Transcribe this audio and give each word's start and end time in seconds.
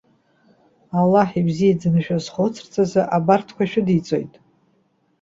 Аллаҳ 0.99 1.29
ибзиаӡаны 1.39 2.01
шәазхәцырц 2.05 2.73
азы 2.83 3.01
абарҭқәа 3.15 3.63
шәыдиҵоит. 3.69 4.33